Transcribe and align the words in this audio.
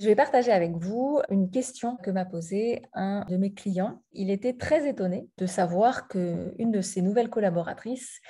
Je 0.00 0.06
vais 0.06 0.14
partager 0.14 0.52
avec 0.52 0.76
vous 0.76 1.20
une 1.28 1.50
question 1.50 1.96
que 1.96 2.12
m'a 2.12 2.24
posée 2.24 2.82
un 2.94 3.24
de 3.28 3.36
mes 3.36 3.52
clients. 3.52 4.00
Il 4.12 4.30
était 4.30 4.52
très 4.52 4.88
étonné 4.88 5.26
de 5.38 5.46
savoir 5.46 6.06
qu'une 6.06 6.70
de 6.70 6.80
ses 6.80 7.02
nouvelles 7.02 7.28
collaboratrices 7.28 8.20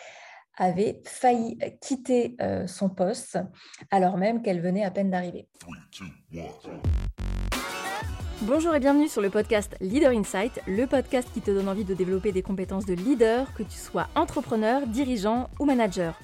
avait 0.57 1.03
failli 1.05 1.59
quitter 1.83 2.37
euh, 2.41 2.67
son 2.67 2.89
poste 2.89 3.39
alors 3.91 4.17
même 4.17 4.41
qu'elle 4.41 4.63
venait 4.63 4.83
à 4.83 4.91
peine 4.91 5.11
d'arriver. 5.11 5.47
Bonjour 8.41 8.75
et 8.75 8.81
bienvenue 8.81 9.09
sur 9.09 9.21
le 9.21 9.29
podcast 9.29 9.77
Leader 9.83 10.13
Insight, 10.13 10.63
le 10.67 10.87
podcast 10.87 11.29
qui 11.35 11.43
te 11.43 11.51
donne 11.51 11.69
envie 11.69 11.85
de 11.85 11.93
développer 11.93 12.33
des 12.33 12.41
compétences 12.41 12.87
de 12.87 12.95
leader, 12.95 13.53
que 13.53 13.63
tu 13.63 13.77
sois 13.77 14.09
entrepreneur, 14.15 14.87
dirigeant 14.87 15.51
ou 15.61 15.67
manager. 15.67 16.19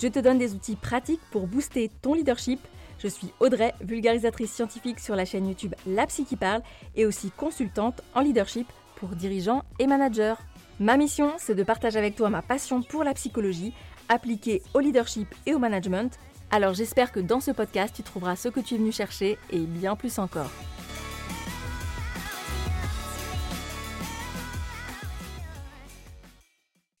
Je 0.00 0.08
te 0.08 0.20
donne 0.20 0.38
des 0.38 0.54
outils 0.54 0.76
pratiques 0.76 1.20
pour 1.32 1.48
booster 1.48 1.90
ton 2.00 2.14
leadership 2.14 2.60
je 2.98 3.08
suis 3.08 3.32
Audrey, 3.40 3.74
vulgarisatrice 3.80 4.52
scientifique 4.52 5.00
sur 5.00 5.16
la 5.16 5.24
chaîne 5.24 5.46
YouTube 5.46 5.74
La 5.86 6.06
Psy 6.06 6.24
qui 6.24 6.36
parle 6.36 6.62
et 6.94 7.06
aussi 7.06 7.30
consultante 7.30 8.02
en 8.14 8.20
leadership 8.20 8.66
pour 8.96 9.10
dirigeants 9.10 9.62
et 9.78 9.86
managers. 9.86 10.34
Ma 10.80 10.96
mission, 10.96 11.32
c'est 11.38 11.54
de 11.54 11.62
partager 11.62 11.98
avec 11.98 12.16
toi 12.16 12.30
ma 12.30 12.42
passion 12.42 12.82
pour 12.82 13.04
la 13.04 13.14
psychologie 13.14 13.72
appliquée 14.08 14.62
au 14.74 14.80
leadership 14.80 15.28
et 15.46 15.54
au 15.54 15.58
management. 15.58 16.18
Alors 16.50 16.74
j'espère 16.74 17.12
que 17.12 17.20
dans 17.20 17.40
ce 17.40 17.50
podcast, 17.50 17.94
tu 17.96 18.02
trouveras 18.02 18.36
ce 18.36 18.48
que 18.48 18.60
tu 18.60 18.74
es 18.74 18.78
venu 18.78 18.92
chercher 18.92 19.38
et 19.50 19.58
bien 19.58 19.96
plus 19.96 20.18
encore. 20.18 20.50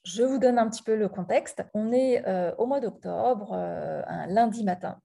Je 0.04 0.22
vous 0.22 0.38
donne 0.38 0.58
un 0.58 0.68
petit 0.68 0.82
peu 0.82 0.96
le 0.96 1.08
contexte. 1.08 1.62
On 1.74 1.92
est 1.92 2.26
euh, 2.26 2.50
au 2.56 2.66
mois 2.66 2.80
d'octobre, 2.80 3.50
euh, 3.52 4.02
un 4.06 4.26
lundi 4.28 4.64
matin. 4.64 4.98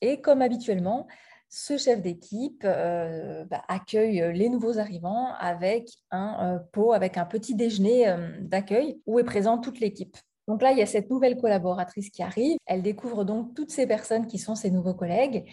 Et 0.00 0.20
comme 0.20 0.42
habituellement, 0.42 1.06
ce 1.50 1.78
chef 1.78 2.02
d'équipe 2.02 2.62
euh, 2.64 3.44
bah, 3.46 3.62
accueille 3.68 4.32
les 4.34 4.48
nouveaux 4.48 4.78
arrivants 4.78 5.32
avec 5.38 5.88
un 6.10 6.56
euh, 6.56 6.58
pot, 6.72 6.92
avec 6.92 7.16
un 7.16 7.24
petit 7.24 7.54
déjeuner 7.54 8.08
euh, 8.08 8.28
d'accueil 8.40 9.00
où 9.06 9.18
est 9.18 9.24
présente 9.24 9.64
toute 9.64 9.80
l'équipe. 9.80 10.16
Donc 10.46 10.62
là, 10.62 10.72
il 10.72 10.78
y 10.78 10.82
a 10.82 10.86
cette 10.86 11.10
nouvelle 11.10 11.36
collaboratrice 11.36 12.10
qui 12.10 12.22
arrive. 12.22 12.56
Elle 12.66 12.82
découvre 12.82 13.24
donc 13.24 13.54
toutes 13.54 13.70
ces 13.70 13.86
personnes 13.86 14.26
qui 14.26 14.38
sont 14.38 14.54
ses 14.54 14.70
nouveaux 14.70 14.94
collègues. 14.94 15.44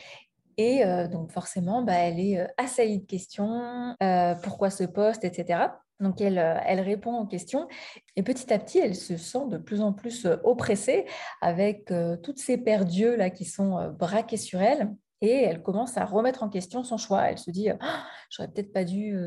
Et 0.58 0.86
donc 1.12 1.34
forcément, 1.34 1.82
bah, 1.82 1.96
elle 1.96 2.18
est 2.18 2.48
assaillie 2.56 3.00
de 3.00 3.06
questions, 3.06 3.94
pourquoi 4.42 4.70
ce 4.70 4.86
poste, 4.86 5.26
etc. 5.26 5.66
Donc, 6.00 6.20
elle, 6.20 6.38
elle, 6.66 6.82
répond 6.82 7.20
aux 7.20 7.26
questions 7.26 7.68
et 8.16 8.24
petit 8.24 8.52
à 8.54 8.60
petit, 8.60 8.80
elle 8.80 8.96
se 8.96 9.18
sent 9.18 9.48
de 9.50 9.58
plus 9.58 9.82
en 9.82 9.94
plus 9.94 10.28
oppressée 10.44 11.06
avec 11.42 11.92
toutes 12.22 12.40
ces 12.40 12.58
paires 12.58 12.86
d'yeux 12.86 13.16
là 13.16 13.30
qui 13.30 13.46
sont 13.46 13.92
braqués 13.98 14.38
sur 14.38 14.62
elle. 14.62 14.94
Et 15.26 15.44
elle 15.44 15.64
commence 15.64 15.98
à 15.98 16.06
remettre 16.06 16.44
en 16.44 16.50
question 16.50 16.84
son 16.84 16.98
choix. 16.98 17.30
Elle 17.30 17.38
se 17.38 17.50
dit, 17.50 17.70
«Ah, 17.80 18.06
j'aurais 18.30 18.50
peut-être 18.50 18.72
pas 18.72 18.84
dû 18.84 19.18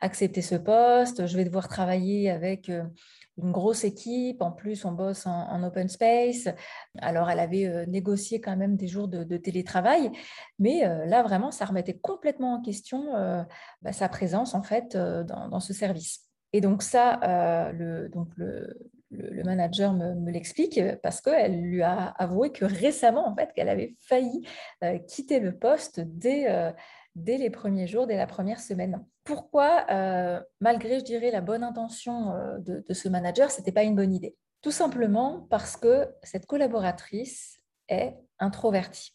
accepter 0.00 0.42
ce 0.42 0.54
poste, 0.54 1.26
je 1.26 1.36
vais 1.36 1.44
devoir 1.44 1.68
travailler 1.68 2.30
avec 2.30 2.70
une 3.42 3.52
grosse 3.52 3.84
équipe, 3.84 4.42
en 4.42 4.52
plus 4.52 4.84
on 4.84 4.92
bosse 4.92 5.26
en, 5.26 5.62
open 5.62 5.88
space. 5.88 6.48
Alors 6.98 7.30
elle 7.30 7.40
avait 7.40 7.66
euh, 7.66 7.86
négocié 7.86 8.40
quand 8.40 8.56
même 8.56 8.76
des 8.76 8.88
jours 8.88 9.08
de, 9.08 9.36
télétravail, 9.36 10.10
mais 10.58 10.86
euh, 10.86 11.06
là 11.06 11.22
vraiment 11.22 11.50
ça 11.50 11.64
remettait 11.64 11.98
complètement 11.98 12.54
en 12.54 12.62
question 12.62 13.14
euh, 13.16 13.42
bah, 13.82 13.92
sa 13.92 14.08
présence 14.08 14.54
en 14.54 14.62
fait 14.62 14.96
dans, 14.96 15.60
ce 15.60 15.72
service. 15.72 16.26
Et 16.52 16.60
donc 16.60 16.82
ça, 16.82 17.70
le, 17.72 18.08
donc 18.08 18.28
le, 18.36 18.76
le, 19.10 19.42
manager 19.42 19.92
me, 19.92 20.30
l'explique 20.30 20.80
parce 21.02 21.20
qu'elle 21.20 21.60
lui 21.60 21.82
a 21.82 22.06
avoué 22.18 22.50
que 22.50 22.64
récemment 22.64 23.26
en 23.28 23.34
fait 23.34 23.52
qu'elle 23.54 23.68
avait 23.68 23.94
failli 23.98 24.46
quitter 25.08 25.40
le 25.40 25.56
poste 25.56 26.00
dès 26.00 26.46
dès 27.14 27.36
les 27.36 27.50
premiers 27.50 27.86
jours, 27.86 28.06
dès 28.06 28.16
la 28.16 28.26
première 28.26 28.60
semaine. 28.60 29.04
Pourquoi, 29.24 29.86
euh, 29.90 30.40
malgré, 30.60 30.98
je 31.00 31.04
dirais, 31.04 31.30
la 31.30 31.40
bonne 31.40 31.62
intention 31.62 32.32
euh, 32.32 32.58
de, 32.58 32.92
ce 32.92 33.08
manager, 33.08 33.50
ce 33.50 33.58
n'était 33.58 33.72
pas 33.72 33.82
une 33.82 33.96
bonne 33.96 34.12
idée? 34.12 34.36
Tout 34.62 34.70
simplement 34.70 35.46
parce 35.50 35.76
que 35.76 36.08
cette 36.22 36.46
collaboratrice 36.46 37.60
est 37.88 38.16
introvertie. 38.38 39.12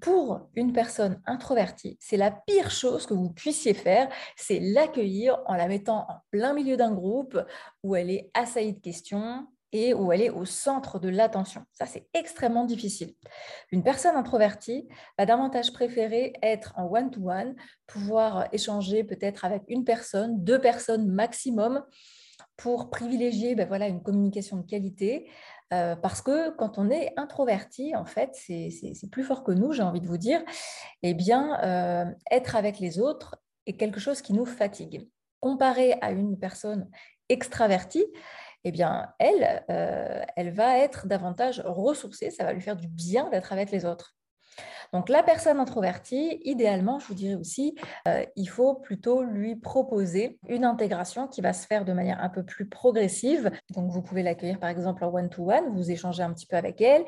Pour 0.00 0.48
une 0.54 0.72
personne 0.72 1.20
introvertie, 1.26 1.96
c'est 2.00 2.16
la 2.16 2.30
pire 2.30 2.70
chose 2.70 3.06
que 3.06 3.14
vous 3.14 3.30
puissiez 3.30 3.74
faire, 3.74 4.08
c'est 4.36 4.60
l'accueillir 4.60 5.38
en 5.46 5.54
la 5.54 5.68
mettant 5.68 6.06
en 6.08 6.16
plein 6.30 6.54
milieu 6.54 6.76
d'un 6.76 6.92
groupe 6.92 7.38
où 7.82 7.94
elle 7.94 8.10
est 8.10 8.30
assaillie 8.34 8.74
de 8.74 8.80
questions, 8.80 9.46
et 9.72 9.94
où 9.94 10.12
elle 10.12 10.22
est 10.22 10.30
au 10.30 10.44
centre 10.44 10.98
de 10.98 11.08
l'attention. 11.08 11.64
Ça, 11.72 11.86
c'est 11.86 12.08
extrêmement 12.14 12.64
difficile. 12.64 13.14
Une 13.72 13.82
personne 13.82 14.16
introvertie 14.16 14.88
va 15.18 15.26
davantage 15.26 15.72
préférer 15.72 16.32
être 16.42 16.72
en 16.76 16.86
one-to-one, 16.90 17.54
pouvoir 17.86 18.48
échanger 18.52 19.04
peut-être 19.04 19.44
avec 19.44 19.64
une 19.68 19.84
personne, 19.84 20.42
deux 20.42 20.60
personnes 20.60 21.08
maximum, 21.08 21.84
pour 22.56 22.90
privilégier 22.90 23.54
ben 23.54 23.68
voilà, 23.68 23.88
une 23.88 24.02
communication 24.02 24.56
de 24.56 24.66
qualité. 24.66 25.28
Euh, 25.72 25.96
parce 25.96 26.22
que 26.22 26.50
quand 26.56 26.78
on 26.78 26.90
est 26.90 27.12
introverti, 27.16 27.94
en 27.96 28.04
fait, 28.04 28.30
c'est 28.34 29.10
plus 29.10 29.24
fort 29.24 29.42
que 29.42 29.50
nous, 29.50 29.72
j'ai 29.72 29.82
envie 29.82 30.00
de 30.00 30.06
vous 30.06 30.16
dire, 30.16 30.42
eh 31.02 31.12
bien, 31.12 31.60
euh, 31.62 32.04
être 32.30 32.54
avec 32.54 32.78
les 32.78 33.00
autres 33.00 33.36
est 33.66 33.76
quelque 33.76 33.98
chose 33.98 34.22
qui 34.22 34.32
nous 34.32 34.46
fatigue. 34.46 35.08
Comparé 35.40 35.94
à 36.02 36.12
une 36.12 36.38
personne 36.38 36.88
extravertie, 37.28 38.06
eh 38.62 38.70
bien, 38.70 39.12
elle, 39.18 39.64
euh, 39.70 40.22
elle 40.36 40.52
va 40.52 40.78
être 40.78 41.06
davantage 41.08 41.60
ressourcée, 41.64 42.30
ça 42.30 42.44
va 42.44 42.52
lui 42.52 42.60
faire 42.60 42.76
du 42.76 42.88
bien 42.88 43.28
d'être 43.30 43.52
avec 43.52 43.70
les 43.72 43.84
autres. 43.84 44.14
Donc, 44.92 45.08
la 45.08 45.22
personne 45.22 45.58
introvertie, 45.58 46.40
idéalement, 46.44 46.98
je 46.98 47.06
vous 47.06 47.14
dirais 47.14 47.34
aussi, 47.34 47.74
euh, 48.08 48.24
il 48.36 48.46
faut 48.46 48.74
plutôt 48.74 49.22
lui 49.22 49.56
proposer 49.56 50.38
une 50.48 50.64
intégration 50.64 51.28
qui 51.28 51.40
va 51.40 51.52
se 51.52 51.66
faire 51.66 51.84
de 51.84 51.92
manière 51.92 52.22
un 52.22 52.28
peu 52.28 52.44
plus 52.44 52.68
progressive. 52.68 53.50
Donc, 53.74 53.90
vous 53.90 54.02
pouvez 54.02 54.22
l'accueillir 54.22 54.58
par 54.58 54.70
exemple 54.70 55.04
en 55.04 55.12
one-to-one, 55.12 55.74
vous 55.74 55.90
échangez 55.90 56.22
un 56.22 56.32
petit 56.32 56.46
peu 56.46 56.56
avec 56.56 56.80
elle. 56.80 57.04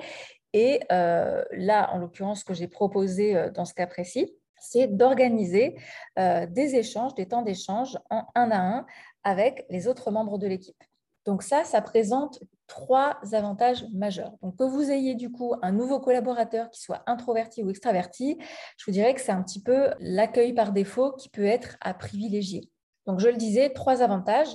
Et 0.53 0.81
euh, 0.93 1.45
là, 1.53 1.91
en 1.93 1.99
l'occurrence, 1.99 2.41
ce 2.41 2.45
que 2.45 2.55
j'ai 2.55 2.69
proposé 2.69 3.51
dans 3.55 3.65
ce 3.65 3.75
cas 3.75 3.87
précis, 3.87 4.35
c'est 4.61 4.89
d'organiser 4.89 5.77
des 6.17 6.75
échanges, 6.75 7.15
des 7.15 7.29
temps 7.29 7.43
d'échange 7.43 7.97
en 8.11 8.25
un 8.35 8.51
à 8.51 8.59
un 8.59 8.87
avec 9.23 9.67
les 9.71 9.87
autres 9.87 10.11
membres 10.11 10.39
de 10.39 10.47
l'équipe. 10.47 10.83
Donc 11.27 11.43
ça, 11.43 11.63
ça 11.65 11.83
présente 11.83 12.41
trois 12.69 13.19
avantages 13.33 13.85
majeurs. 13.93 14.33
Donc 14.43 14.57
que 14.57 14.63
vous 14.63 14.91
ayez 14.91 15.15
du 15.15 15.33
coup 15.33 15.55
un 15.63 15.73
nouveau 15.73 15.99
collaborateur 15.99 16.71
qui 16.71 16.81
soit 16.81 17.03
introverti 17.07 17.65
ou 17.65 17.71
extraverti, 17.71 18.39
je 18.77 18.85
vous 18.87 18.93
dirais 18.93 19.15
que 19.15 19.21
c'est 19.21 19.33
un 19.33 19.43
petit 19.43 19.63
peu 19.63 19.89
l'accueil 19.99 20.53
par 20.53 20.73
défaut 20.73 21.13
qui 21.13 21.29
peut 21.29 21.45
être 21.45 21.77
à 21.81 21.95
privilégier. 21.95 22.71
Donc 23.07 23.19
je 23.19 23.29
le 23.29 23.37
disais, 23.37 23.71
trois 23.71 24.03
avantages. 24.03 24.55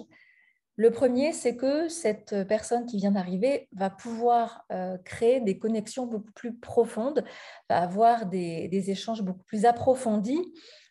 Le 0.76 0.90
premier, 0.90 1.34
c'est 1.34 1.56
que 1.56 1.88
cette 1.88 2.48
personne 2.48 2.86
qui 2.86 2.98
vient 2.98 3.12
d'arriver 3.12 3.68
va 3.74 3.90
pouvoir 3.92 4.66
euh, 4.72 4.98
créer 5.06 5.40
des 5.40 5.60
connexions 5.60 6.08
beaucoup 6.08 6.32
plus 6.32 6.56
profondes, 6.56 7.24
va 7.70 7.82
avoir 7.82 8.26
des, 8.26 8.90
échanges 8.90 9.22
beaucoup 9.22 9.44
plus 9.44 9.66
approfondis 9.66 10.42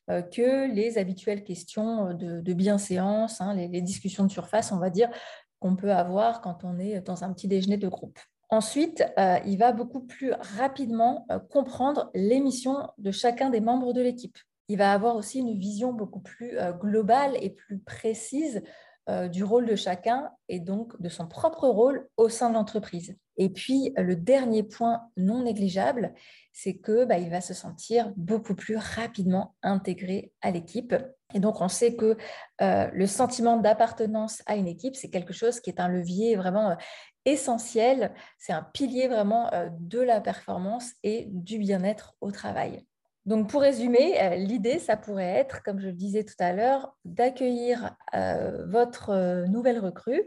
euh, 0.08 0.22
que 0.22 0.72
les 0.72 0.98
habituelles 0.98 1.42
questions 1.42 2.14
de, 2.14 2.52
bienséance, 2.52 3.40
hein, 3.40 3.54
les, 3.54 3.82
discussions 3.82 4.24
de 4.24 4.30
surface, 4.30 4.70
on 4.70 4.78
va 4.78 4.90
dire, 4.90 5.10
qu'on 5.62 5.76
peut 5.76 5.92
avoir 5.92 6.40
quand 6.40 6.64
on 6.64 6.78
est 6.78 7.00
dans 7.00 7.22
un 7.22 7.32
petit 7.32 7.46
déjeuner 7.46 7.76
de 7.76 7.88
groupe. 7.88 8.18
Ensuite, 8.50 9.04
euh, 9.18 9.38
il 9.46 9.56
va 9.56 9.72
beaucoup 9.72 10.00
plus 10.00 10.32
rapidement 10.58 11.24
euh, 11.30 11.38
comprendre 11.38 12.10
les 12.14 12.40
missions 12.40 12.88
de 12.98 13.10
chacun 13.10 13.48
des 13.48 13.60
membres 13.60 13.94
de 13.94 14.02
l'équipe. 14.02 14.36
Il 14.68 14.76
va 14.76 14.92
avoir 14.92 15.16
aussi 15.16 15.38
une 15.38 15.56
vision 15.56 15.92
beaucoup 15.92 16.20
plus 16.20 16.58
euh, 16.58 16.72
globale 16.72 17.36
et 17.40 17.50
plus 17.50 17.78
précise 17.78 18.62
du 19.30 19.42
rôle 19.42 19.66
de 19.66 19.74
chacun 19.74 20.30
et 20.48 20.60
donc 20.60 21.00
de 21.00 21.08
son 21.08 21.26
propre 21.26 21.66
rôle 21.66 22.08
au 22.16 22.28
sein 22.28 22.48
de 22.50 22.54
l'entreprise. 22.54 23.16
Et 23.36 23.48
puis, 23.48 23.92
le 23.96 24.14
dernier 24.14 24.62
point 24.62 25.08
non 25.16 25.42
négligeable, 25.42 26.14
c'est 26.52 26.76
que 26.76 27.04
bah, 27.04 27.18
il 27.18 27.30
va 27.30 27.40
se 27.40 27.54
sentir 27.54 28.12
beaucoup 28.16 28.54
plus 28.54 28.76
rapidement 28.76 29.54
intégré 29.62 30.32
à 30.42 30.50
l'équipe. 30.50 30.94
Et 31.34 31.40
donc, 31.40 31.60
on 31.60 31.68
sait 31.68 31.96
que 31.96 32.16
euh, 32.60 32.90
le 32.92 33.06
sentiment 33.06 33.56
d'appartenance 33.56 34.42
à 34.46 34.56
une 34.56 34.68
équipe, 34.68 34.96
c'est 34.96 35.10
quelque 35.10 35.32
chose 35.32 35.60
qui 35.60 35.70
est 35.70 35.80
un 35.80 35.88
levier 35.88 36.36
vraiment 36.36 36.70
euh, 36.70 36.74
essentiel. 37.24 38.12
C'est 38.38 38.52
un 38.52 38.62
pilier 38.62 39.08
vraiment 39.08 39.52
euh, 39.54 39.70
de 39.80 40.00
la 40.00 40.20
performance 40.20 40.92
et 41.02 41.26
du 41.30 41.58
bien-être 41.58 42.14
au 42.20 42.30
travail. 42.30 42.84
Donc, 43.24 43.48
pour 43.48 43.60
résumer, 43.60 44.36
l'idée, 44.36 44.78
ça 44.78 44.96
pourrait 44.96 45.24
être, 45.24 45.62
comme 45.62 45.78
je 45.78 45.86
le 45.86 45.92
disais 45.92 46.24
tout 46.24 46.34
à 46.40 46.52
l'heure, 46.52 46.96
d'accueillir 47.04 47.94
votre 48.66 49.46
nouvelle 49.46 49.78
recrue 49.78 50.24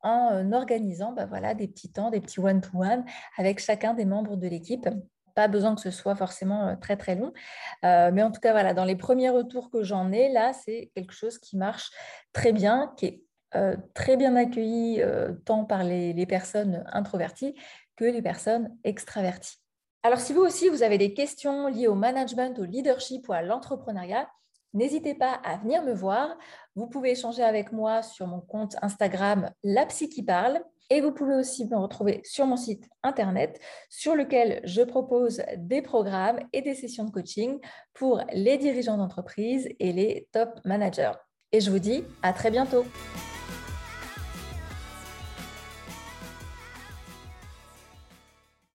en 0.00 0.52
organisant 0.52 1.12
bah, 1.12 1.54
des 1.54 1.68
petits 1.68 1.92
temps, 1.92 2.10
des 2.10 2.20
petits 2.20 2.40
one-to-one 2.40 3.04
avec 3.36 3.58
chacun 3.58 3.92
des 3.92 4.06
membres 4.06 4.36
de 4.36 4.48
l'équipe 4.48 4.88
pas 5.38 5.46
besoin 5.46 5.76
que 5.76 5.80
ce 5.80 5.92
soit 5.92 6.16
forcément 6.16 6.66
euh, 6.66 6.74
très 6.74 6.96
très 6.96 7.14
long. 7.14 7.32
Euh, 7.84 8.10
mais 8.12 8.24
en 8.24 8.32
tout 8.32 8.40
cas, 8.40 8.50
voilà, 8.50 8.74
dans 8.74 8.84
les 8.84 8.96
premiers 8.96 9.30
retours 9.30 9.70
que 9.70 9.84
j'en 9.84 10.10
ai, 10.10 10.32
là, 10.32 10.52
c'est 10.52 10.90
quelque 10.96 11.12
chose 11.12 11.38
qui 11.38 11.56
marche 11.56 11.92
très 12.32 12.52
bien, 12.52 12.92
qui 12.96 13.06
est 13.06 13.22
euh, 13.54 13.76
très 13.94 14.16
bien 14.16 14.34
accueilli 14.34 15.00
tant 15.44 15.64
par 15.64 15.84
les, 15.84 16.26
personnes 16.26 16.82
introverties 16.92 17.54
que 17.94 18.04
les 18.04 18.20
personnes 18.20 18.76
extraverties. 18.82 19.58
Alors, 20.02 20.20
si 20.20 20.32
vous 20.32 20.42
aussi, 20.42 20.68
vous 20.68 20.82
avez 20.82 20.96
des 20.96 21.12
questions 21.12 21.66
liées 21.66 21.88
au 21.88 21.94
management, 21.94 22.58
au 22.58 22.64
leadership 22.64 23.28
ou 23.28 23.32
à 23.32 23.42
l'entrepreneuriat, 23.42 24.28
n'hésitez 24.72 25.14
pas 25.14 25.32
à 25.44 25.56
venir 25.56 25.82
me 25.82 25.92
voir. 25.92 26.36
Vous 26.76 26.86
pouvez 26.86 27.10
échanger 27.10 27.42
avec 27.42 27.72
moi 27.72 28.02
sur 28.02 28.26
mon 28.26 28.40
compte 28.40 28.76
Instagram 28.80 29.50
La 29.64 29.86
Psy 29.86 30.08
qui 30.08 30.22
parle. 30.22 30.62
Et 30.90 31.02
vous 31.02 31.12
pouvez 31.12 31.34
aussi 31.34 31.66
me 31.66 31.76
retrouver 31.76 32.22
sur 32.24 32.46
mon 32.46 32.56
site 32.56 32.88
internet 33.02 33.60
sur 33.90 34.14
lequel 34.14 34.62
je 34.64 34.80
propose 34.80 35.42
des 35.58 35.82
programmes 35.82 36.40
et 36.54 36.62
des 36.62 36.74
sessions 36.74 37.04
de 37.04 37.10
coaching 37.10 37.58
pour 37.92 38.22
les 38.32 38.56
dirigeants 38.56 38.96
d'entreprise 38.96 39.68
et 39.80 39.92
les 39.92 40.28
top 40.32 40.48
managers. 40.64 41.12
Et 41.52 41.60
je 41.60 41.70
vous 41.70 41.78
dis 41.78 42.04
à 42.22 42.32
très 42.32 42.50
bientôt. 42.50 42.84